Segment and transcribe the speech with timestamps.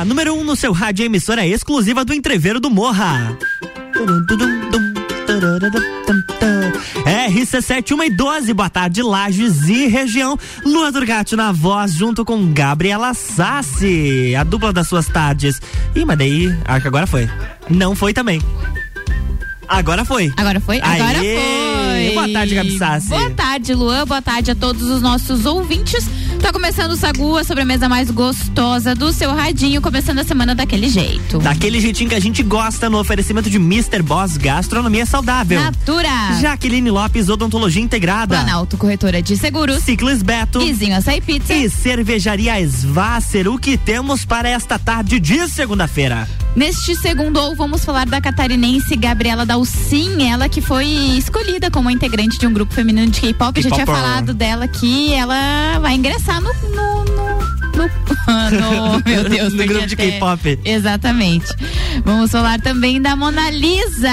[0.00, 3.36] A número 1 um no seu rádio emissora exclusiva do Entreveiro do Morra.
[7.28, 10.38] RC7 1 e 12, boa tarde, Lages e região.
[10.64, 15.60] Lua Durgatti na voz, junto com Gabriela Sassi, a dupla das suas tardes.
[15.94, 17.28] Ih, mas daí, acho que agora foi.
[17.68, 18.40] Não foi também.
[19.68, 20.32] Agora foi.
[20.34, 20.80] Agora foi?
[20.80, 21.00] Aê!
[21.00, 22.14] Agora foi.
[22.14, 23.08] Boa tarde, Gabi Sassi.
[23.10, 24.06] Boa tarde, Luan.
[24.06, 26.08] Boa tarde a todos os nossos ouvintes.
[26.40, 30.88] Tá começando o Sagu, a sobremesa mais gostosa do seu radinho, começando a semana daquele
[30.88, 31.38] jeito.
[31.38, 34.02] Daquele jeitinho que a gente gosta no oferecimento de Mr.
[34.02, 35.60] Boss Gastronomia Saudável.
[35.60, 36.08] Natura.
[36.40, 38.36] Jaqueline Lopes, Odontologia Integrada.
[38.36, 39.82] Planalto Corretora de Seguros.
[39.84, 40.60] Ciclis Beto.
[40.60, 41.52] Guizinho Açaí Pizza.
[41.52, 46.26] E Cervejaria Svasser, o que temos para esta tarde de segunda-feira?
[46.56, 50.86] Neste segundo ou vamos falar da catarinense Gabriela Dalcin, ela que foi
[51.16, 53.62] escolhida como integrante de um grupo feminino de K-pop.
[53.62, 57.29] Já tinha falado dela que ela vai ingressar no, no, no
[57.80, 60.58] no, no, meu Deus, no grupo de K-pop.
[60.64, 61.46] Exatamente.
[62.04, 64.10] Vamos falar também da Mona Lisa.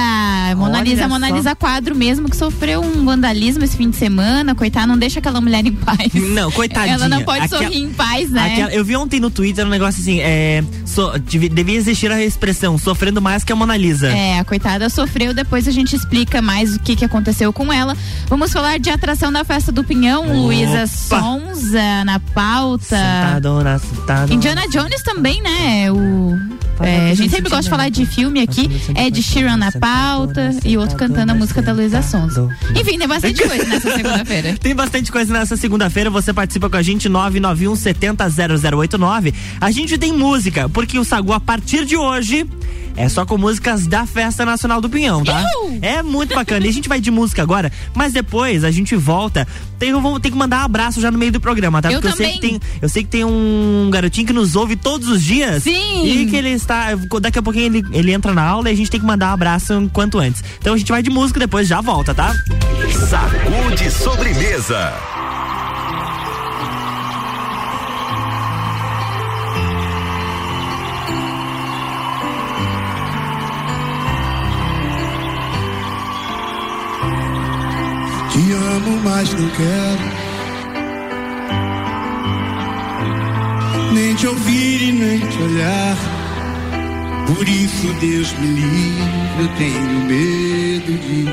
[0.55, 1.09] Mona Olha Lisa, só.
[1.09, 5.19] Mona Lisa quadro mesmo que sofreu um vandalismo esse fim de semana, coitada, não deixa
[5.19, 6.13] aquela mulher em paz.
[6.13, 6.95] Não, coitadinha.
[6.95, 8.53] Ela não pode Aquela, sorrir em paz, né?
[8.53, 12.77] Aquela, eu vi ontem no Twitter um negócio assim, é, so, devia existir a expressão,
[12.77, 14.07] sofrendo mais que a Mona Lisa.
[14.09, 17.95] É, a coitada sofreu, depois a gente explica mais o que, que aconteceu com ela.
[18.27, 20.33] Vamos falar de atração da festa do Pinhão, Opa.
[20.33, 22.97] Luísa Sonza na pauta.
[23.79, 24.33] Sentadona.
[24.33, 25.91] Indiana Jones também, né?
[25.91, 29.71] O é, a gente sempre gosta de falar de filme aqui, é de Sheeran na
[29.71, 32.47] pauta e outro cantando a música da Luísa Sonza.
[32.75, 34.55] Enfim, tem bastante coisa nessa segunda-feira.
[34.61, 39.33] Tem bastante coisa nessa segunda-feira, você participa com a gente 991 70 0089.
[39.59, 42.45] A gente tem música, porque o Sagu a partir de hoje
[42.95, 45.45] é só com músicas da Festa Nacional do Pinhão, tá?
[45.61, 45.79] Uhul.
[45.81, 46.65] É muito bacana.
[46.65, 49.47] E a gente vai de música agora, mas depois a gente volta.
[49.79, 51.91] Tem, eu vou ter que mandar um abraço já no meio do programa, tá?
[51.91, 52.27] Eu Porque também.
[52.27, 55.23] eu sei que tem, eu sei que tem um garotinho que nos ouve todos os
[55.23, 55.63] dias.
[55.63, 56.05] Sim.
[56.05, 56.87] E que ele está,
[57.21, 59.33] daqui a pouquinho ele, ele entra na aula e a gente tem que mandar um
[59.33, 60.43] abraço quanto antes.
[60.59, 62.33] Então a gente vai de música depois já volta, tá?
[63.09, 64.93] Sacude sobremesa.
[78.77, 80.37] Amo, mas não quero.
[83.93, 85.97] Nem te ouvir e nem te olhar.
[87.27, 91.25] Por isso, Deus me livre, eu tenho medo de.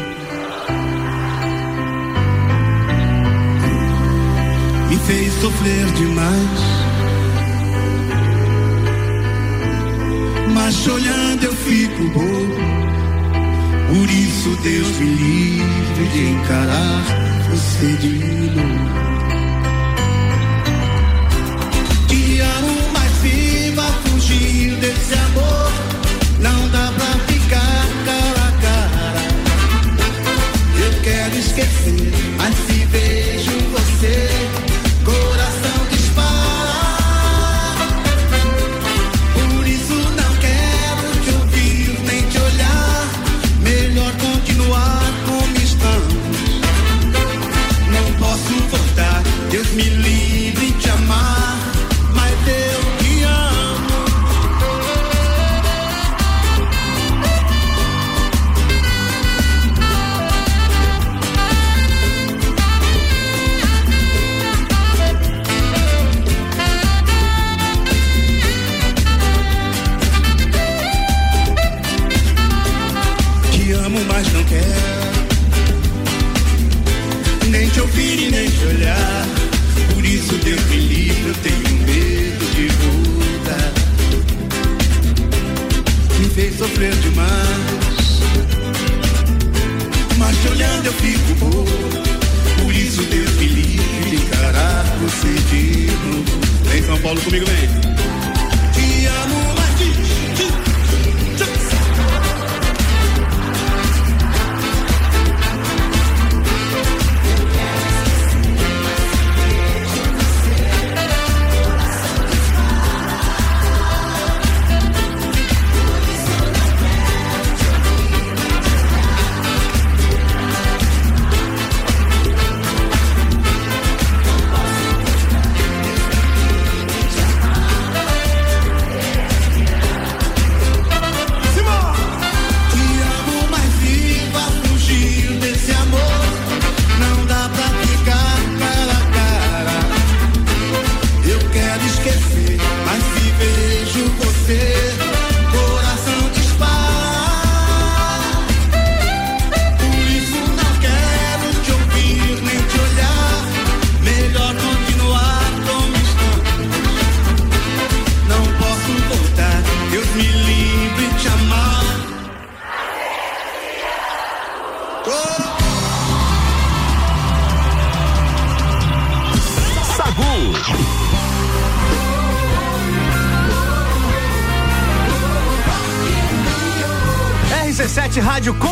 [4.89, 6.75] Me fez sofrer demais.
[10.55, 12.85] Mas olhando eu fico bobo.
[13.87, 19.15] Por isso Deus me livre de encarar você de novo.
[23.23, 25.73] Viva fugir desse amor.
[26.41, 29.25] Não dá pra ficar cara a cara.
[30.85, 32.13] Eu quero esquecer,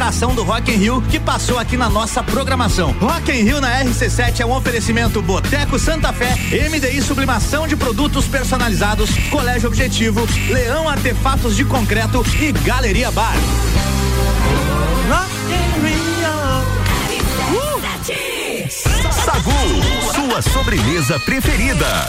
[0.00, 2.92] Atração do Rock in Rio que passou aqui na nossa programação.
[2.92, 6.34] Rock in Rio na RC7 é um oferecimento Boteco Santa Fé,
[6.70, 13.34] MDI Sublimação de Produtos Personalizados, Colégio Objetivo, Leão Artefatos de Concreto e Galeria Bar.
[15.10, 16.30] Rock in Rio.
[17.54, 17.80] Uh!
[19.22, 19.50] Sagu,
[20.14, 22.08] sua sobremesa preferida.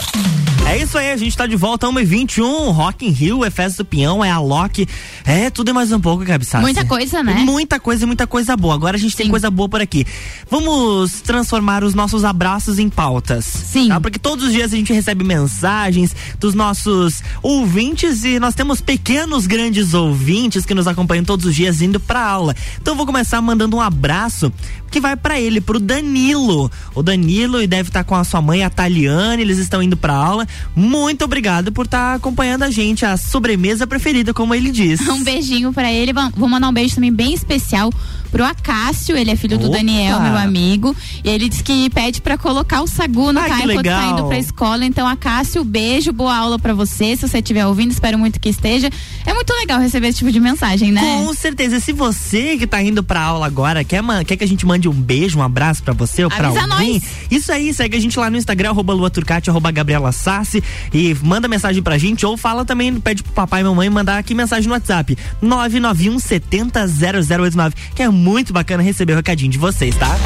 [0.66, 4.24] É isso aí, a gente tá de volta, 1h21, Rock in Rio, Efésio do Pinhão,
[4.24, 4.88] é a Loki.
[5.24, 6.62] É, tudo e mais um pouco, Gabi Sassi.
[6.62, 7.34] Muita coisa, né?
[7.34, 8.74] Muita coisa e muita coisa boa.
[8.74, 9.24] Agora a gente Sim.
[9.24, 10.04] tem coisa boa por aqui.
[10.52, 13.46] Vamos transformar os nossos abraços em pautas.
[13.46, 13.88] Sim.
[13.88, 13.98] Tá?
[13.98, 19.46] Porque todos os dias a gente recebe mensagens dos nossos ouvintes e nós temos pequenos,
[19.46, 22.54] grandes ouvintes que nos acompanham todos os dias indo pra aula.
[22.78, 24.52] Então eu vou começar mandando um abraço
[24.90, 26.70] que vai para ele, pro Danilo.
[26.94, 30.12] O Danilo deve estar tá com a sua mãe, a Taliane, eles estão indo pra
[30.12, 35.00] aula muito obrigado por estar tá acompanhando a gente, a sobremesa preferida, como ele diz.
[35.12, 36.12] Um beijinho para ele.
[36.34, 37.92] Vou mandar um beijo também bem especial
[38.30, 39.66] pro Acácio, ele é filho Opa.
[39.66, 40.96] do Daniel, meu amigo.
[41.24, 44.38] E ele disse que pede para colocar o sagu no Caio enquanto tá indo pra
[44.38, 44.84] escola.
[44.84, 47.16] Então, Acácio, beijo, boa aula para você.
[47.16, 48.90] Se você estiver ouvindo, espero muito que esteja.
[49.24, 51.00] É muito legal receber esse tipo de mensagem, né?
[51.00, 51.80] Com certeza.
[51.80, 54.92] Se você que tá indo pra aula agora quer, quer que a gente mande um
[54.92, 57.02] beijo, um abraço para você ou pra Avisa alguém, nós.
[57.30, 61.16] isso aí, segue a gente lá no Instagram, arroba Lua Turcati, arroba Gabriela Sassi e
[61.22, 64.68] manda mensagem pra gente ou fala também, pede pro papai e mamãe mandar aqui mensagem
[64.68, 70.16] no WhatsApp 991 70 0089, que é muito bacana receber o recadinho de vocês, tá?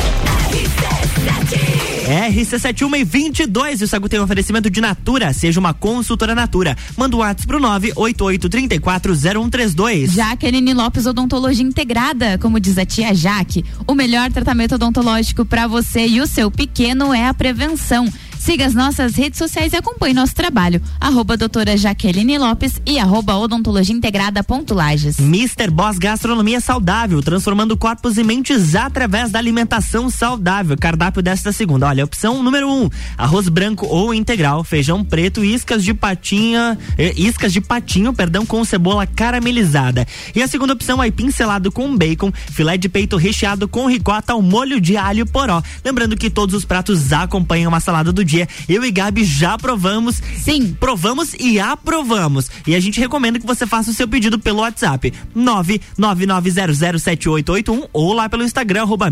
[2.07, 3.83] RC71 e 22.
[3.83, 5.33] O Sagu tem um oferecimento de Natura.
[5.33, 6.77] Seja uma consultora Natura.
[6.97, 10.13] Manda o WhatsApp pro 988340132.
[10.13, 12.39] Jaqueline Lopes Odontologia Integrada.
[12.39, 17.13] Como diz a tia Jaque, o melhor tratamento odontológico para você e o seu pequeno
[17.13, 18.09] é a prevenção.
[18.47, 20.81] Siga as nossas redes sociais e acompanhe nosso trabalho.
[21.00, 25.19] Arroba doutora Jaqueline Lopes e arroba odontologia integrada ponto Lages.
[25.19, 25.69] Mr.
[25.69, 30.76] Boss Gastronomia Saudável, transformando corpos e mentes através da alimentação saudável.
[30.79, 31.88] Cardápio desta segunda.
[31.88, 32.88] Olha, opção número um,
[33.19, 38.65] arroz branco ou integral, feijão preto, iscas de patinha, eh, iscas de patinho, perdão, com
[38.65, 40.07] cebola caramelizada.
[40.37, 44.41] E a segunda opção, aí pincelado com bacon, filé de peito recheado com ricota ao
[44.41, 45.61] molho de alho poró.
[45.85, 48.47] Lembrando que todos os pratos acompanham uma salada do dia dia.
[48.69, 50.21] Eu e Gabi já provamos.
[50.37, 50.76] Sim.
[50.78, 52.50] Provamos e aprovamos.
[52.66, 58.28] E a gente recomenda que você faça o seu pedido pelo WhatsApp 999007881 ou lá
[58.28, 59.11] pelo Instagram arroba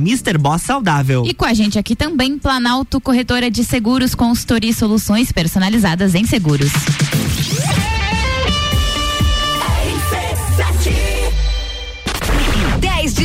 [0.58, 1.24] Saudável.
[1.26, 6.26] E com a gente aqui também Planalto Corretora de Seguros, consultoria e soluções personalizadas em
[6.26, 6.70] seguros.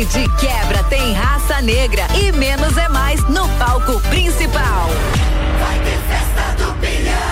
[0.00, 4.88] de quebra tem raça negra e menos é mais no palco principal.
[5.60, 7.31] Vai ter festa do Pinhão.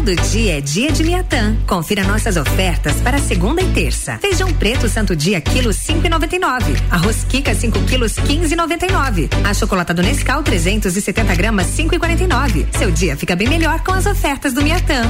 [0.01, 1.55] Todo dia é dia de Miatã.
[1.67, 4.17] Confira nossas ofertas para segunda e terça.
[4.17, 6.75] Feijão preto Santo Dia quilo 5,99.
[6.89, 9.29] Arroz Kika 5 quilos 15,99.
[9.45, 12.65] A chocolata do Nescau 370 gramas 5,49.
[12.79, 15.03] Seu dia fica bem melhor com as ofertas do Miatã.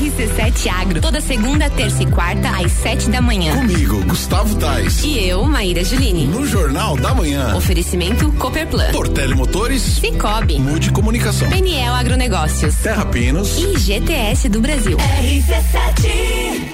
[0.00, 3.54] RC7 Agro, toda segunda, terça e quarta, às sete da manhã.
[3.54, 5.02] Comigo, Gustavo Tais.
[5.02, 6.26] E eu, Maíra Juline.
[6.26, 7.54] No Jornal da Manhã.
[7.54, 8.92] Oferecimento Copperplan.
[8.92, 9.82] Portele Motores.
[9.82, 10.58] Cicobi.
[10.58, 11.48] Mude Comunicação.
[11.48, 12.76] PNL Agronegócios.
[12.76, 13.58] Terra Pinos.
[13.58, 14.96] E GTS do Brasil.
[14.96, 16.70] RC7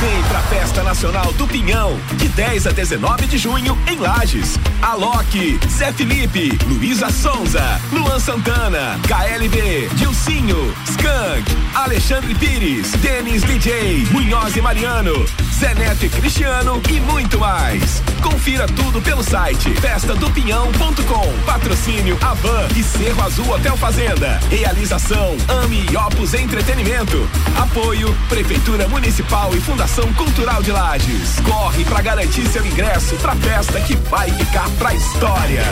[0.00, 4.58] Vem pra Festa Nacional do Pinhão, de 10 a 19 de junho, em Lages.
[4.82, 11.44] Alok, Zé Felipe, Luísa Sonza, Luan Santana, KLB, Dilcinho, Skank,
[11.74, 15.24] Alexandre Pires, Denis DJ, Munhoz e Mariano,
[15.58, 18.02] Zé Neto e Cristiano e muito mais.
[18.22, 21.32] Confira tudo pelo site festadopinhão.com.
[21.46, 24.38] Patrocínio Avan e Cerro Azul Hotel Fazenda.
[24.50, 27.26] Realização Ami Opus Entretenimento.
[27.56, 31.40] Apoio Prefeitura Municipal e Fundação Cultural de Lages.
[31.40, 35.64] Corre pra garantir seu ingresso pra festa que vai ficar pra história.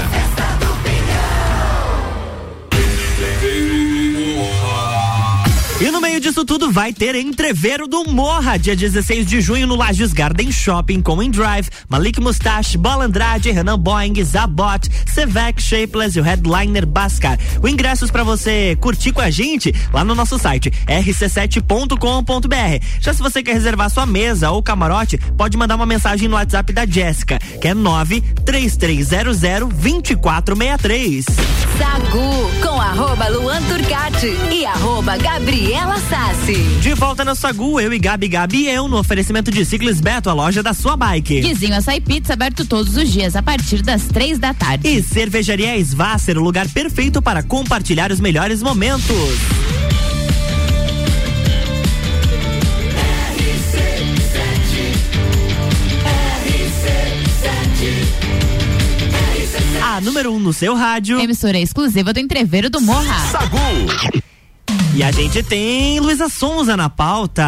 [5.81, 9.75] E no meio disso tudo vai ter entreveiro do Morra, dia 16 de junho no
[9.75, 16.21] Lages Garden Shopping com Drive, Malik Mustache, Bola Andrade, Renan Boeing, Zabot, Sevec Shapeless e
[16.21, 17.37] o headliner Bascar.
[17.61, 22.87] O ingressos para você curtir com a gente lá no nosso site rc7.com.br.
[23.01, 26.73] Já se você quer reservar sua mesa ou camarote, pode mandar uma mensagem no WhatsApp
[26.73, 31.27] da Jéssica, que é 93300 2463.
[31.77, 35.17] Sagu com arroba Luan Turcati e arroba
[35.65, 36.53] Gabriela Sassi.
[36.83, 40.29] De volta no Sagu, eu e Gabi Gabi e eu no oferecimento de Ciclis Beto,
[40.29, 41.41] a loja da sua bike.
[41.41, 44.87] Guizinho Açaí Pizza aberto todos os dias a partir das três da tarde.
[44.87, 49.17] E Cervejaria Svasser, o lugar perfeito para compartilhar os melhores momentos.
[59.83, 61.19] A número 1 um no seu rádio.
[61.19, 63.19] Emissora exclusiva do Entreveiro do Morra.
[63.31, 64.24] Sagu.
[64.97, 67.43] E a gente tem Luísa Sonza na pauta.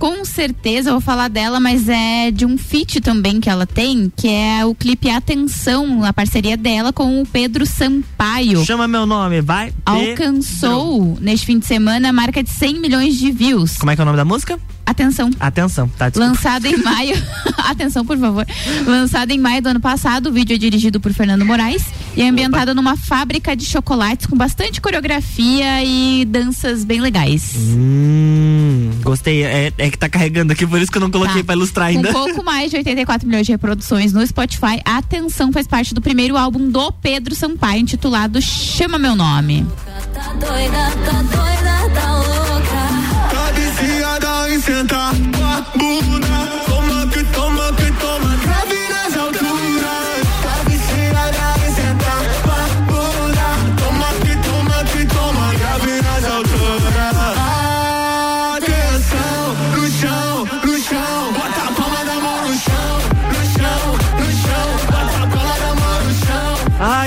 [0.00, 4.12] Com certeza eu vou falar dela, mas é de um feat também que ela tem,
[4.14, 8.62] que é o clipe Atenção, a parceria dela com o Pedro Sampaio.
[8.66, 9.72] Chama meu nome, vai.
[9.86, 11.24] Alcançou Pedro.
[11.24, 13.78] neste fim de semana a marca de 100 milhões de views.
[13.78, 14.60] Como é que é o nome da música?
[14.86, 15.30] Atenção.
[15.40, 16.32] Atenção, tá desculpa.
[16.32, 17.16] Lançado em maio.
[17.58, 18.46] Atenção, por favor.
[18.86, 21.84] Lançado em maio do ano passado, o vídeo é dirigido por Fernando Moraes
[22.16, 22.74] e é ambientado Opa.
[22.74, 27.54] numa fábrica de chocolates com bastante coreografia e danças bem legais.
[27.56, 29.42] Hum, gostei.
[29.42, 31.46] É, é, que tá carregando aqui, por isso que eu não coloquei tá.
[31.46, 32.12] pra ilustrar ainda.
[32.12, 36.36] Com pouco mais de 84 milhões de reproduções no Spotify, Atenção faz parte do primeiro
[36.36, 39.66] álbum do Pedro Sampaio, intitulado Chama Meu Nome.
[40.12, 42.13] Tá doida, tá doida, tá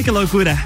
[0.07, 0.57] que loucura.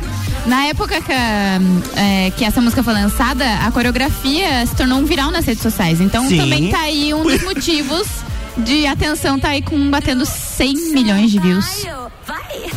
[0.45, 5.31] Na época que, é, que, essa música foi lançada, a coreografia se tornou um viral
[5.31, 5.99] nas redes sociais.
[5.99, 6.37] Então Sim.
[6.37, 8.07] também tá aí um dos motivos
[8.55, 11.87] de atenção tá aí com batendo 100 milhões de views.
[12.27, 12.69] Vai.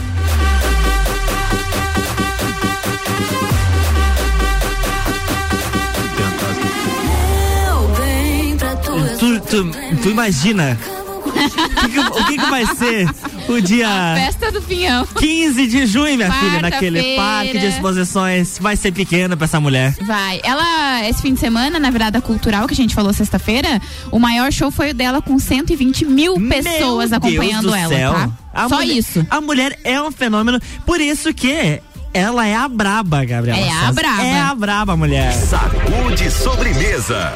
[9.18, 9.70] Tu, tu,
[10.02, 10.78] tu imagina
[11.14, 13.06] o que, o que, que, vai ser
[13.52, 13.88] o dia.
[13.88, 15.06] A festa do Pinhão.
[15.06, 18.58] 15 de junho, minha filha, naquele parque de exposições.
[18.58, 19.94] Vai ser pequeno pra essa mulher.
[20.02, 20.40] Vai.
[20.42, 23.80] Ela, esse fim de semana, na virada cultural, que a gente falou sexta-feira,
[24.10, 27.94] o maior show foi o dela com 120 mil pessoas Meu acompanhando Deus ela.
[27.94, 28.12] Céu.
[28.12, 28.30] Tá?
[28.52, 29.26] A Só mulher, isso.
[29.30, 30.60] A mulher é um fenômeno.
[30.86, 31.80] Por isso que
[32.12, 33.60] ela é a braba, Gabriela.
[33.60, 34.22] É a braba.
[34.22, 35.32] É a braba, mulher.
[35.32, 37.32] Sacude sobremesa.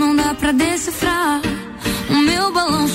[0.00, 1.42] Não dá pra decifrar.
[2.08, 2.88] O meu balão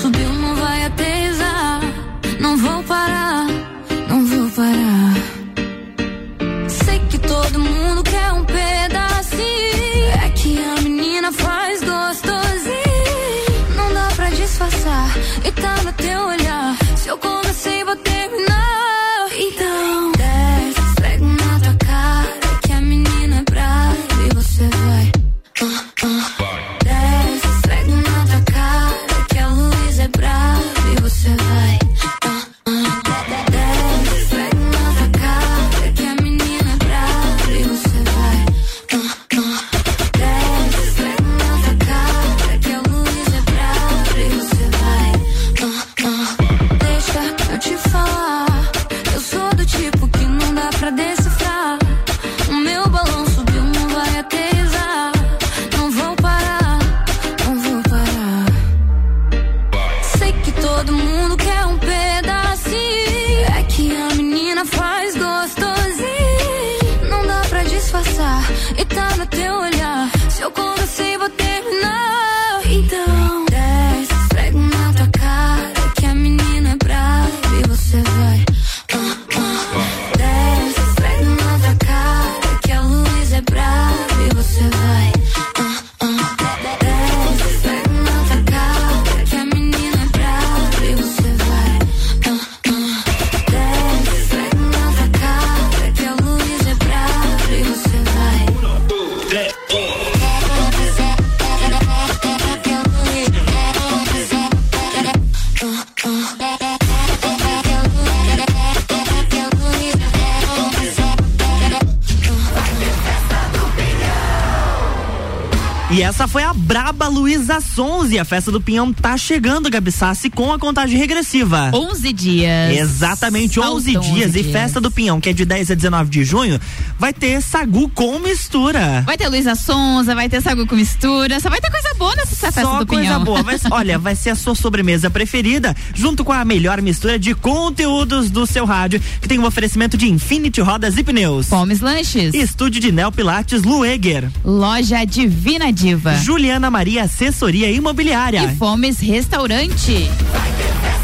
[116.06, 118.20] essa foi a braba Luísa Sonzi.
[118.20, 121.72] A festa do Pinhão tá chegando, Gabi Sassi, com a contagem regressiva.
[121.74, 122.78] 11 dias.
[122.78, 124.30] Exatamente, 11 Faltam dias.
[124.30, 126.62] 11 E festa do Pinhão, que é de 10 a 19 de junho,
[127.00, 129.02] vai ter sagu com mistura.
[129.04, 132.36] Vai ter Luísa Sonza, vai ter sagu com mistura, só vai ter coisa boa nessa
[132.36, 133.24] festa Só do coisa Pinhão.
[133.24, 133.42] boa.
[133.42, 138.30] Vai olha, vai ser a sua sobremesa preferida, junto com a melhor mistura de conteúdos
[138.30, 141.48] do seu rádio, que tem um oferecimento de Infinity Rodas e Pneus.
[141.48, 142.36] Fomes Lanches.
[142.36, 144.30] Estúdio de Neo Pilates Lueger.
[144.44, 145.95] Loja Divina Diva.
[146.24, 148.44] Juliana Maria Assessoria Imobiliária.
[148.44, 150.10] E Fomes Restaurante.
[150.10, 150.95] Precisei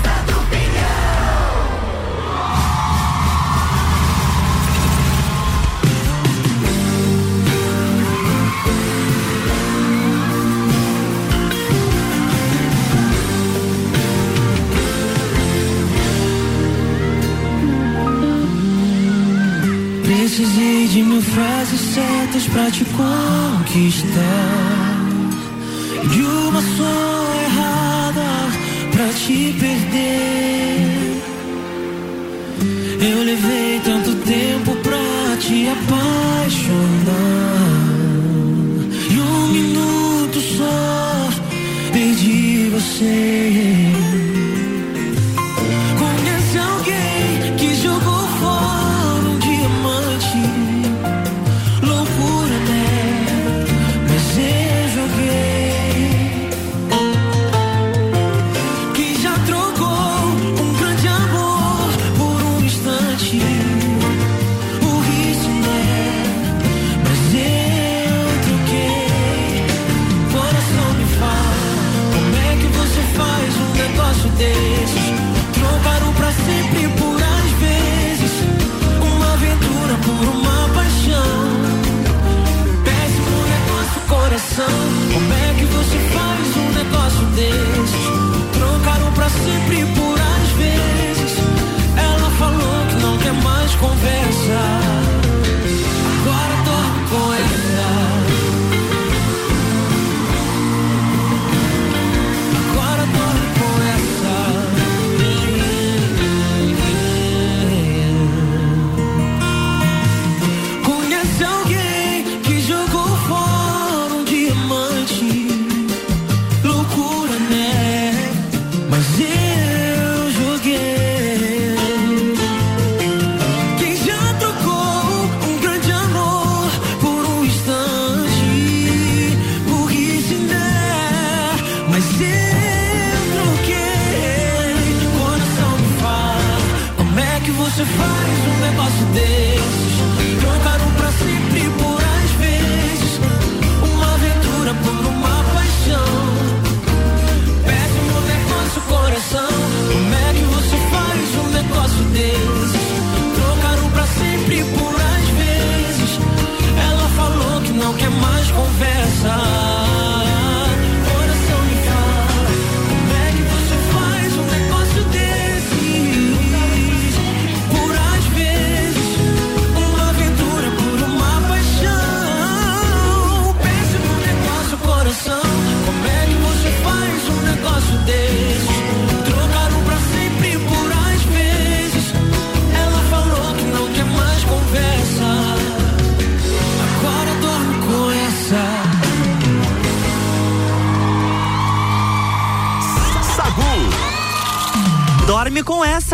[21.71, 24.11] frases certas pra te conquistar.
[26.09, 28.49] De uma só errada
[28.91, 31.21] pra te perder.
[32.99, 35.91] Eu levei tanto tempo pra te apaixonar.
[39.09, 41.29] E um minuto só
[41.91, 43.70] perdi você.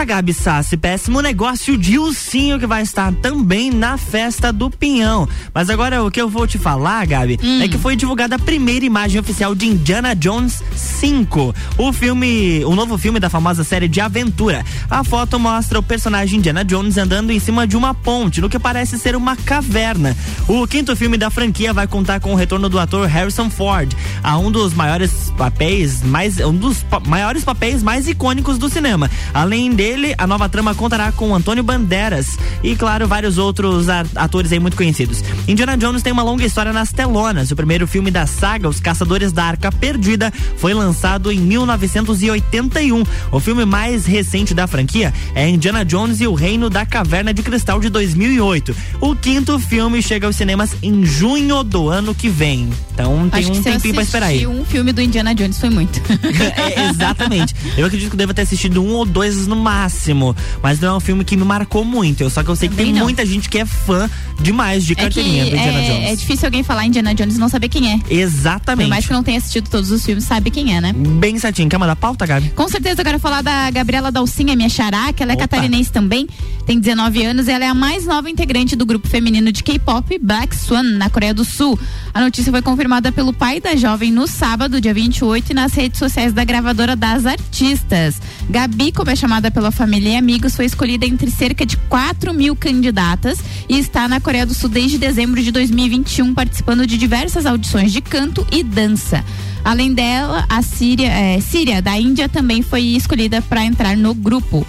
[0.08, 0.78] Gabi Sassi.
[0.78, 5.28] Péssimo negócio de ursinho que vai estar também na festa do Pinhão.
[5.54, 8.86] Mas agora o que eu vou te falar, Gabi, é que foi divulgada a primeira
[8.86, 11.54] imagem oficial de Indiana Jones 5.
[11.78, 14.64] O filme, o novo filme da famosa série de aventura.
[14.90, 18.58] A foto mostra o personagem Indiana Jones andando em cima de uma ponte, no que
[18.58, 20.16] parece ser uma caverna.
[20.48, 23.94] O quinto filme da franquia vai contar com o retorno do ator Harrison Ford
[24.24, 29.10] a um dos maiores papéis, mais um dos pa- maiores papéis mais icônicos do cinema.
[29.34, 34.60] Além dele, a nova trama contará com Antônio Banderas e, claro, vários outros atores aí
[34.60, 35.24] muito conhecidos.
[35.48, 37.52] Indiana Jones tem uma longa história nas telonas.
[37.52, 43.04] O primeiro filme da saga, Os Caçadores da Arca Perdida, foi lançado em 1981.
[43.32, 47.44] O filme mais recente da franquia é Indiana Jones e o Reino da Caverna de
[47.44, 48.76] Cristal de 2008.
[49.00, 52.70] O quinto filme chega aos cinemas em junho do ano que vem.
[52.94, 54.48] Então tem Acho um tempinho pra esperar aí.
[54.48, 56.02] um filme do Indiana Indiana Jones foi muito.
[56.56, 57.56] é, exatamente.
[57.78, 60.36] Eu acredito que eu devo ter assistido um ou dois no máximo.
[60.62, 62.22] Mas não é um filme que me marcou muito.
[62.22, 63.06] Eu, só que eu sei Também que tem não.
[63.06, 64.10] muita gente que é fã
[64.40, 66.10] demais de carteirinha é do Indiana é, Jones.
[66.12, 68.00] É difícil alguém falar Indiana Jones e não saber quem é.
[68.10, 68.88] Exatamente.
[68.88, 70.94] Por mais que não tenha assistido todos os filmes, sabe quem é, né?
[70.94, 71.70] Bem certinho.
[71.70, 72.50] Quer mandar pauta, Gabi?
[72.50, 75.48] Com certeza eu quero falar da Gabriela Dalcinha, minha xará, que ela é Opa.
[75.48, 76.28] catarinense também,
[76.66, 80.56] tem 19 anos, ela é a mais nova integrante do grupo feminino de K-pop Black
[80.56, 81.80] Swan, na Coreia do Sul.
[82.14, 85.98] A notícia foi confirmada pelo pai da jovem no sábado, dia 28, e nas redes
[85.98, 88.22] sociais da gravadora das artistas.
[88.50, 92.56] Gabi, como é chamada pela família e amigos, foi escolhida entre cerca de 4 mil
[92.56, 97.92] candidatas e está na Coreia do Sul desde dezembro de 2021, participando de diversas audições
[97.92, 99.24] de canto e dança.
[99.64, 104.66] Além dela, a Síria, é, Síria da Índia também foi escolhida para entrar no grupo.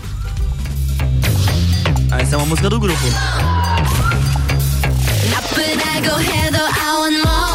[2.10, 3.04] Ah, essa é uma música do grupo.
[6.80, 7.47] É um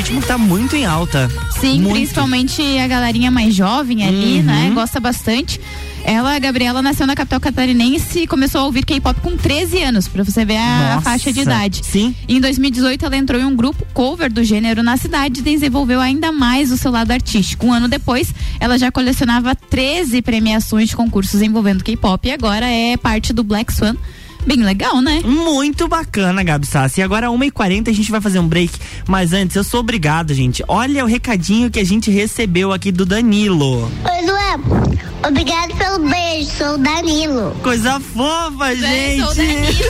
[0.00, 1.30] ritmo tá muito em alta.
[1.60, 1.92] Sim, muito.
[1.92, 4.62] principalmente a galerinha mais jovem ali, né?
[4.62, 4.68] uhum.
[4.70, 4.74] né?
[4.74, 5.60] Gosta bastante.
[6.02, 10.08] Ela, a Gabriela, nasceu na capital catarinense e começou a ouvir K-pop com 13 anos,
[10.08, 11.82] pra você ver a, a, faixa de idade.
[11.84, 12.14] Sim.
[12.26, 16.32] Em 2018, ela entrou em um grupo cover do gênero na cidade e desenvolveu ainda
[16.32, 17.66] mais o seu lado artístico.
[17.66, 22.96] Um ano depois, ela já colecionava 13 premiações de concursos envolvendo K-pop e agora é
[22.96, 23.96] parte do Black Swan
[24.46, 25.20] Bem legal, né?
[25.24, 27.00] Muito bacana, Gabi Sassi.
[27.00, 28.72] E agora, 1h40, a gente vai fazer um break.
[29.06, 30.64] Mas antes, eu sou obrigado, gente.
[30.66, 33.90] Olha o recadinho que a gente recebeu aqui do Danilo.
[34.04, 35.00] Oi, Luan.
[35.26, 37.56] Obrigado pelo beijo, sou o Danilo.
[37.62, 39.20] Coisa fofa, gente.
[39.20, 39.80] Sou o Danilo.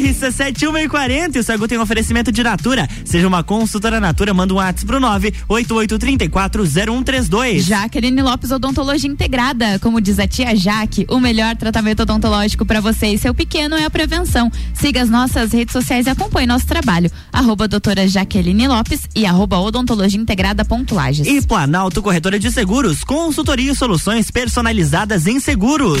[0.00, 2.88] RC7 140 e o Sagu tem um oferecimento de Natura.
[3.04, 7.60] Seja uma consultora Natura, manda um WhatsApp pro 988340132.
[7.60, 9.78] Jaqueline Lopes Odontologia Integrada.
[9.80, 13.84] Como diz a tia Jaque, o melhor tratamento odontológico para você e seu pequeno é
[13.84, 14.50] a prevenção.
[14.72, 17.10] Siga as nossas redes sociais e acompanhe nosso trabalho.
[17.32, 21.28] Arroba doutora Jaqueline Lopes e arroba odontologia integrada pontuagens.
[21.28, 23.89] E Planalto Corretora de Seguros, consultoria e soluções
[24.30, 26.00] personalizadas em seguros.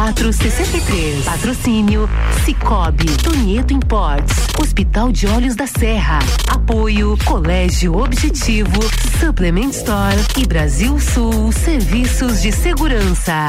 [0.00, 1.24] 463.
[1.26, 2.08] Patrocínio
[2.42, 6.20] Cicobi, Tonieto Imports, Hospital de Olhos da Serra.
[6.48, 8.80] Apoio Colégio Objetivo,
[9.20, 13.48] Supplement Store e Brasil Sul Serviços de Segurança.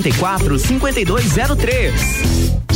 [0.00, 2.61] 54 5203.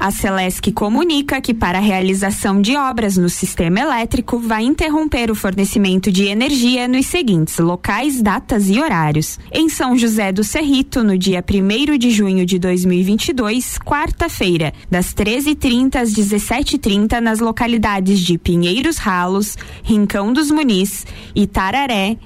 [0.00, 5.34] A Celesc comunica que para a realização de obras no sistema elétrico vai interromper o
[5.34, 9.38] fornecimento de energia nos seguintes locais, datas e horários.
[9.52, 15.96] Em São José do Cerrito, no dia 1 de junho de 2022, quarta-feira, das 13h30
[15.96, 22.16] às 17h30 nas localidades de Pinheiros Ralos, Rincão dos Muniz, Itararé,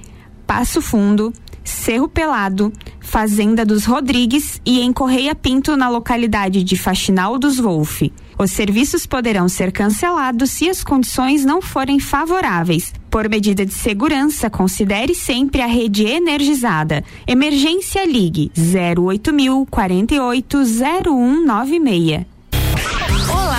[0.47, 1.33] Passo Fundo,
[1.65, 8.03] Cerro Pelado, Fazenda dos Rodrigues e em Correia Pinto, na localidade de Faxinal dos Wolf.
[8.37, 12.93] Os serviços poderão ser cancelados se as condições não forem favoráveis.
[13.09, 17.03] Por medida de segurança, considere sempre a rede energizada.
[17.25, 22.34] Emergência Ligue 08000 48 0196.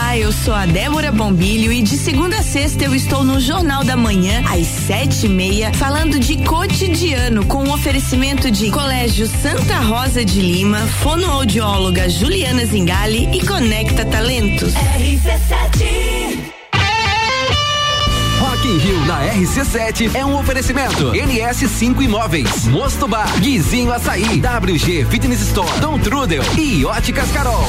[0.07, 3.83] Olá, eu sou a Débora Bombilho e de segunda a sexta eu estou no Jornal
[3.83, 9.27] da Manhã, às sete e meia, falando de cotidiano, com o um oferecimento de Colégio
[9.27, 14.75] Santa Rosa de Lima, fonoaudióloga Juliana Zingali e Conecta Talentos.
[14.75, 16.55] RC7
[18.39, 21.11] Rock in Rio na RC7 é um oferecimento.
[21.11, 27.67] NS5 Imóveis, Mosto Bar, Guizinho Açaí, WG Fitness Store, Dom Trudel e Óticas Carol.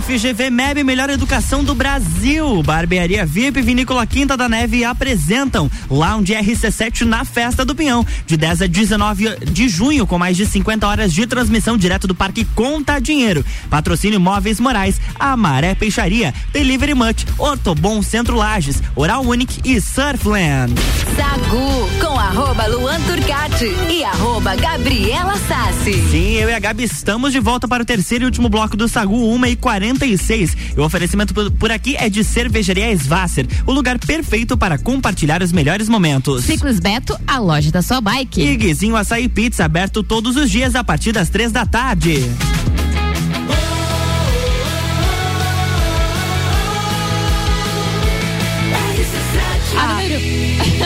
[0.00, 2.62] FGV MEB Melhor Educação do Brasil.
[2.62, 8.62] Barbearia VIP Vinícola Quinta da Neve apresentam Lounge RC7 na Festa do Pinhão, de 10
[8.62, 12.98] a 19 de junho, com mais de 50 horas de transmissão direto do Parque Conta
[12.98, 13.44] Dinheiro.
[13.68, 20.74] Patrocínio Móveis Morais, Amaré Peixaria, Delivery Much, Ortobon Centro Lages, Oral Unique e Surfland.
[21.14, 25.92] Sagu com arroba Luan Turcati e arroba Gabriela Sassi.
[26.10, 28.88] Sim, eu e a Gabi estamos de volta para o terceiro e último bloco do
[28.88, 29.56] Sagu 1 e
[29.90, 30.56] 46.
[30.76, 35.52] E o oferecimento por, aqui é de Cervejaria Svasser, o lugar perfeito para compartilhar os
[35.52, 36.44] melhores momentos.
[36.44, 38.40] Ciclos Beto, a loja da sua bike.
[38.40, 42.24] E Guizinho Açaí Pizza, aberto todos os dias a partir das três da tarde.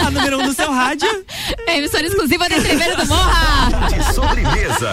[0.04, 1.08] A número um do seu rádio.
[1.76, 3.88] Emissora exclusiva da Entreveiro do Morra.
[3.88, 4.90] De sobremesa.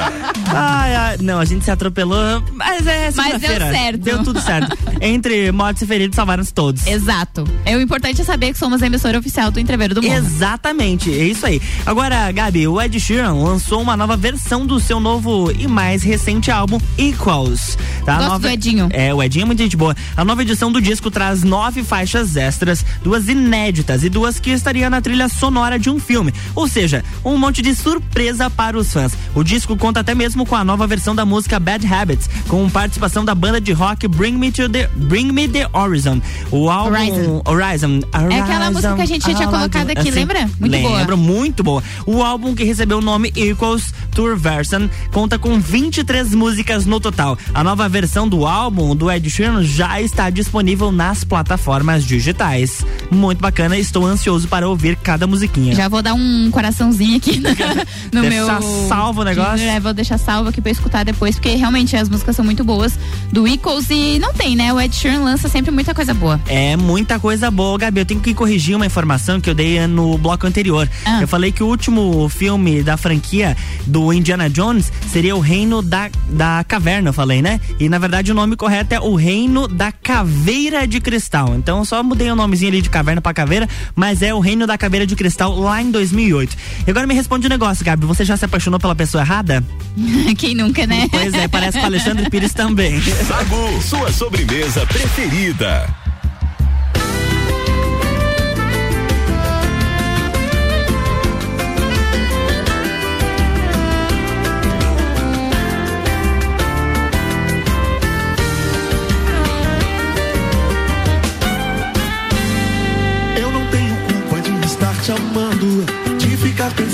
[0.54, 3.98] Ai, ai, não, a gente se atropelou, mas é Mas deu certo.
[4.00, 4.78] Deu tudo certo.
[5.00, 6.86] Entre mortos e feridos, salvaram-se todos.
[6.88, 7.48] Exato.
[7.66, 10.16] É o importante é saber que somos a emissora oficial do Entreveiro do Morra.
[10.16, 11.62] Exatamente, é isso aí.
[11.86, 16.52] Agora, Gabi, o Ed Sheeran lançou uma nova versão do seu novo e mais recente
[16.52, 17.78] álbum, Equals.
[18.06, 18.16] Tá?
[18.16, 18.40] Gosto nova...
[18.40, 18.90] do Edinho.
[18.92, 19.96] É, o Edinho é muito gente boa.
[20.18, 24.90] A nova edição do disco traz nove faixas extras, duas inéditas e duas que estariam
[24.90, 26.34] na trilha sonora de um filme.
[26.56, 29.12] Ou seja, um monte de surpresa para os fãs.
[29.36, 33.26] O disco conta até mesmo com a nova versão da música Bad Habits, com participação
[33.26, 36.22] da banda de rock Bring Me to the Bring Me the Horizon.
[36.50, 37.42] O álbum Horizon.
[37.46, 38.00] Horizon.
[38.30, 40.50] É aquela música que a gente já tinha colocado aqui, Assim, lembra?
[40.60, 40.98] Muito boa.
[40.98, 41.84] Lembro, muito boa.
[42.06, 47.38] O álbum que recebeu o nome Equals Tour Version conta com 23 músicas no total.
[47.54, 52.86] A nova versão do álbum do Ed Sheeran já está disponível nas plataformas digitais.
[53.10, 55.76] Muito bacana, estou ansioso para ouvir cada musiquinha.
[55.76, 57.49] Já vou dar um coraçãozinho aqui no,
[58.14, 58.45] no meu.
[58.45, 59.66] Deixar salvo o negócio?
[59.66, 62.97] É, vou deixar salvo aqui pra escutar depois, porque realmente as músicas são muito boas
[63.32, 64.72] do Equals e não tem, né?
[64.72, 66.39] O Ed Sheeran lança sempre muita coisa boa.
[66.47, 67.78] É, muita coisa boa.
[67.80, 70.88] Gabi, eu tenho que corrigir uma informação que eu dei no bloco anterior.
[71.03, 71.22] Ah.
[71.22, 73.57] Eu falei que o último filme da franquia
[73.88, 77.59] do Indiana Jones seria o Reino da, da Caverna, eu falei, né?
[77.80, 81.55] E na verdade o nome correto é o Reino da Caveira de Cristal.
[81.55, 84.78] Então só mudei o nomezinho ali de caverna para caveira, mas é o Reino da
[84.78, 86.51] Caveira de Cristal lá em 2008.
[86.86, 88.06] E agora me responde um negócio, Gabi.
[88.06, 89.64] Você já se apaixonou pela pessoa errada?
[90.38, 91.08] Quem nunca, né?
[91.10, 93.02] Pois é, parece com o Alexandre Pires também.
[93.02, 96.11] Sagu, sua sobremesa preferida.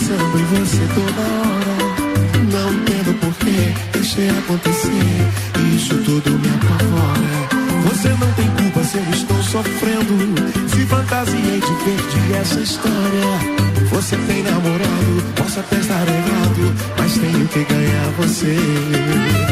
[0.08, 1.76] pensando em você toda hora.
[2.52, 5.28] Não entendo por que deixei acontecer.
[5.76, 7.90] Isso tudo me apavora.
[7.90, 10.70] Você não tem culpa se eu estou sofrendo.
[10.70, 13.68] Se fantasiei de perder essa história.
[13.92, 19.47] Você tem namorado, posso até estar errado, mas tenho que ganhar você.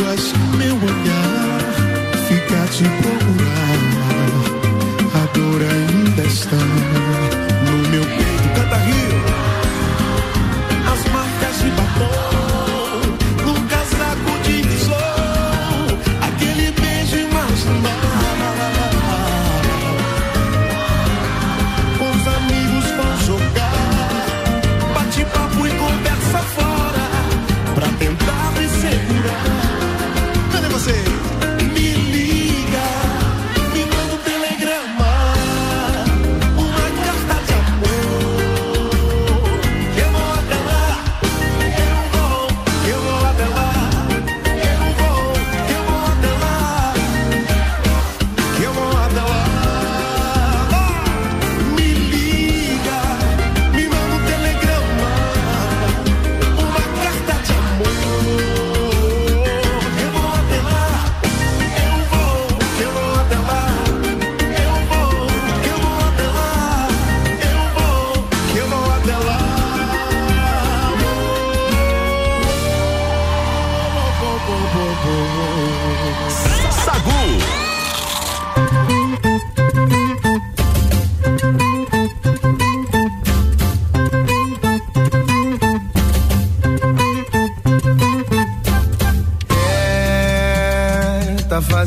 [0.00, 0.31] was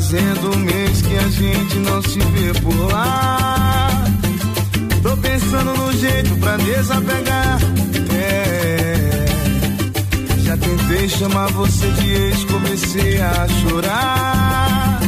[0.08, 4.04] Fazendo mês que a gente não se vê por lá.
[5.02, 7.58] Tô pensando no jeito pra desapegar.
[8.14, 9.26] É.
[10.44, 15.00] Já tentei chamar você de ex, comecei a chorar.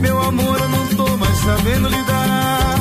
[0.00, 2.78] Meu amor, eu não tô mais sabendo lidar.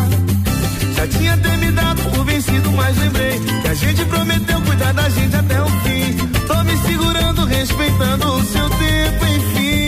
[0.96, 5.08] Já tinha até me dado por vencido, mas lembrei que a gente prometeu cuidar da
[5.10, 6.18] gente até o fim.
[6.48, 9.85] Tô me segurando, respeitando o seu tempo, enfim.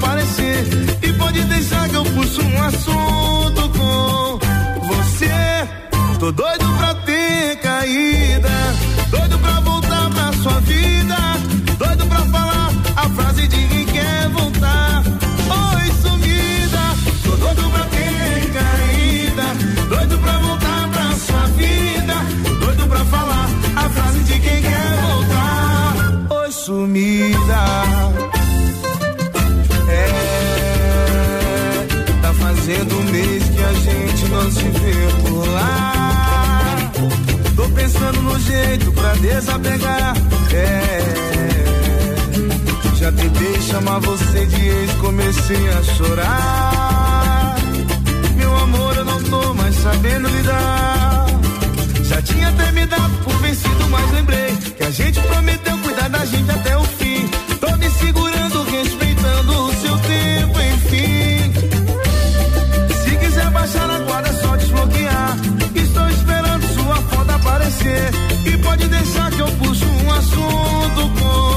[0.00, 0.64] aparecer.
[1.02, 4.38] E pode deixar que eu puxo um assunto com
[4.86, 5.68] você.
[6.18, 8.50] Tô doido pra ter caída.
[39.20, 40.14] Desapegar.
[40.52, 41.00] É.
[42.96, 47.56] Já tentei chamar você de ex, comecei a chorar.
[48.36, 51.26] Meu amor, eu não tô mais sabendo lidar.
[52.02, 56.24] Já tinha até me dado por vencido, mas lembrei que a gente prometeu cuidar da
[56.26, 56.79] gente até o
[67.80, 68.10] aparecer.
[68.46, 71.49] E pode deixar que eu puxo um assunto com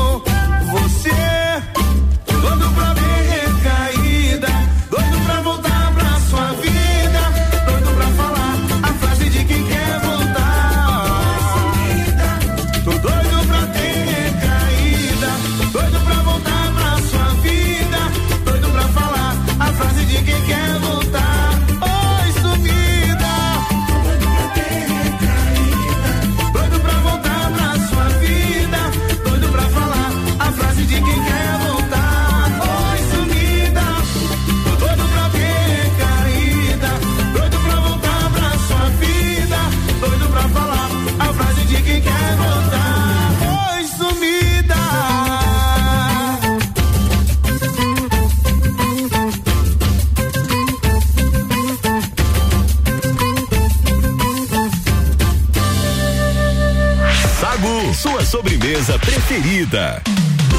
[57.64, 60.02] Sagu, sua sobremesa preferida.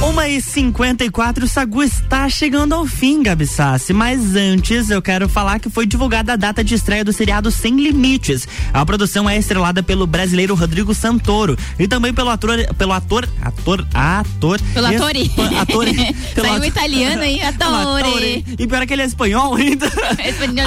[0.02, 3.92] Uma e 54 Sagu está chegando ao fim, Gabi Sassi.
[3.94, 7.74] Mas antes eu quero falar que foi divulgada a data de estreia do seriado Sem
[7.76, 8.46] Limites.
[8.72, 13.86] A produção é estrelada pelo brasileiro Rodrigo Santoro e também pelo ator, pelo ator, ator,
[13.94, 14.60] ator.
[14.74, 15.30] Pelo e- atore.
[15.58, 15.94] Atore.
[16.34, 17.22] pelo Saiu ator- italiano
[17.58, 18.44] Pelo atore.
[18.58, 19.90] E pior é que ele é espanhol ainda.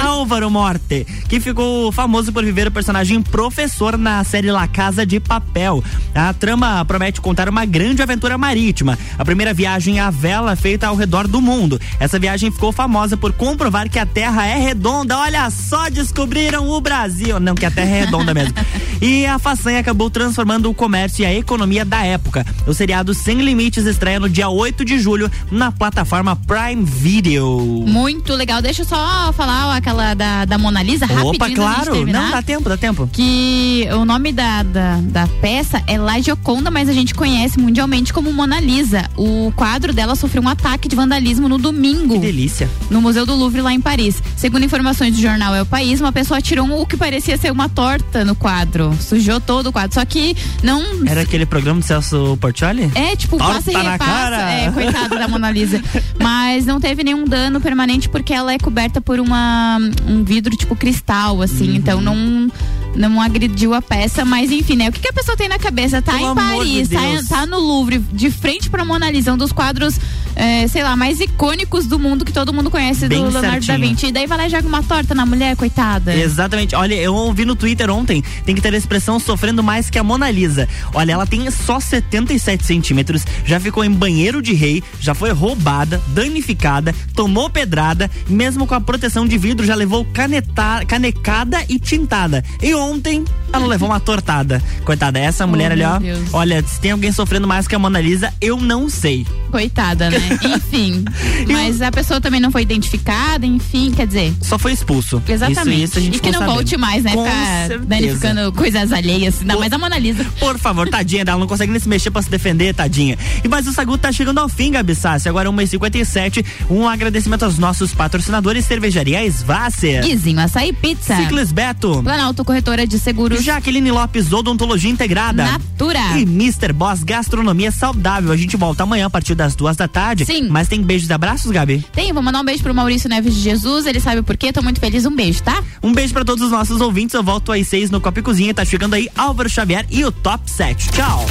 [0.02, 5.20] Álvaro Morte, que ficou famoso por viver o personagem professor na série La Casa de
[5.20, 5.82] Papel.
[6.14, 8.98] A trama promete contar uma grande aventura marítima.
[9.18, 11.80] A primeira viagem à vela feita ao redor do mundo.
[11.98, 15.18] Essa viagem ficou famosa por comprovar que a Terra é redonda.
[15.18, 17.40] Olha só, descobriram o Brasil.
[17.40, 18.54] Não, que a Terra é redonda mesmo.
[19.00, 22.44] E a façanha acabou transformando o comércio e a economia da época.
[22.66, 27.84] O seriado Sem Limites estreia no dia 8 de julho na plataforma Prime Video.
[27.86, 28.60] Muito legal.
[28.60, 31.30] Deixa eu só falar aquela da, da Mona Lisa rapidinho.
[31.30, 31.92] Opa, claro.
[31.92, 32.22] terminar.
[32.22, 33.08] Não, dá tempo, dá tempo.
[33.12, 38.12] Que o nome da, da, da peça é La Gioconda, mas a gente conhece mundialmente
[38.12, 39.07] como Mona Lisa.
[39.16, 42.14] O quadro dela sofreu um ataque de vandalismo no domingo.
[42.14, 42.68] Que delícia.
[42.90, 44.22] No Museu do Louvre, lá em Paris.
[44.36, 47.68] Segundo informações do jornal É o País, uma pessoa tirou o que parecia ser uma
[47.68, 48.96] torta no quadro.
[49.00, 49.94] Sujou todo o quadro.
[49.94, 50.82] Só que não.
[51.06, 52.90] Era aquele programa do Celso Portioli?
[52.94, 53.98] É, tipo, Torta passa e repassa.
[53.98, 54.50] cara.
[54.52, 55.82] É, coitada da Mona Lisa.
[56.20, 60.76] Mas não teve nenhum dano permanente porque ela é coberta por uma, um vidro tipo
[60.76, 61.70] cristal, assim.
[61.70, 61.76] Uhum.
[61.76, 62.50] Então não.
[62.98, 64.88] Não agrediu a peça, mas enfim, né?
[64.88, 66.02] O que, que a pessoa tem na cabeça?
[66.02, 69.36] Tá Pelo em Paris, de tá, tá no Louvre, de frente pra Mona Lisa, um
[69.36, 70.00] dos quadros,
[70.38, 73.62] é, sei lá, mais icônicos do mundo que todo mundo conhece Bem do Leonardo da
[73.66, 73.88] certinho.
[73.88, 74.06] Vinci.
[74.06, 76.14] E daí vai lá e joga uma torta na mulher, coitada.
[76.14, 76.74] Exatamente.
[76.76, 80.04] Olha, eu ouvi no Twitter ontem, tem que ter a expressão sofrendo mais que a
[80.04, 80.68] Mona Lisa.
[80.94, 86.00] Olha, ela tem só 77 centímetros, já ficou em banheiro de rei, já foi roubada,
[86.08, 92.44] danificada, tomou pedrada, mesmo com a proteção de vidro, já levou caneta, canecada e tintada.
[92.62, 94.62] E ontem, ela levou uma tortada.
[94.84, 96.18] Coitada, essa mulher ali, Oh, meu ó.
[96.18, 96.28] Deus.
[96.34, 99.26] Olha, se tem alguém sofrendo mais que a Mona Lisa, eu não sei.
[99.50, 100.27] Coitada, né?
[100.56, 101.04] enfim.
[101.48, 104.34] Mas a pessoa também não foi identificada, enfim, quer dizer.
[104.40, 105.22] Só foi expulso.
[105.28, 105.82] Exatamente.
[105.82, 106.54] Isso, isso a gente e que não sabendo.
[106.54, 107.12] volte mais, né?
[107.12, 107.86] Com Ficar certeza.
[107.86, 109.40] danificando coisas alheias.
[109.40, 110.24] Ainda mais a Mona Lisa.
[110.38, 113.16] Por favor, tadinha dela, não consegue nem se mexer pra se defender, tadinha.
[113.44, 115.28] E mas o Sagu tá chegando ao fim, Gabi Sassi.
[115.28, 116.44] Agora 1h57.
[116.70, 120.02] Um agradecimento aos nossos patrocinadores, Cervejaria Svasser.
[120.04, 121.16] Guizinho Açaí Pizza.
[121.16, 122.02] Ciclis Beto.
[122.02, 123.42] Planalto Corretora de Seguros.
[123.42, 125.44] Jaqueline Lopes, Odontologia Integrada.
[125.44, 126.00] Natura.
[126.18, 126.72] E Mr.
[126.72, 128.32] Boss Gastronomia Saudável.
[128.32, 130.17] A gente volta amanhã a partir das duas da tarde.
[130.24, 130.48] Sim.
[130.48, 131.84] Mas tem beijos e abraços, Gabi?
[131.92, 133.86] Tem, vou mandar um beijo pro Maurício Neves de Jesus.
[133.86, 134.52] Ele sabe o porquê.
[134.52, 135.04] Tô muito feliz.
[135.06, 135.62] Um beijo, tá?
[135.82, 137.14] Um beijo pra todos os nossos ouvintes.
[137.14, 138.54] Eu volto às seis no Copa e Cozinha.
[138.54, 140.90] Tá chegando aí Álvaro Xavier e o Top 7.
[140.90, 141.26] Tchau.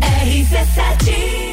[0.00, 1.51] RC7